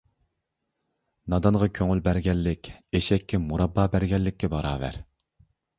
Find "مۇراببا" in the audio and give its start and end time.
3.47-3.89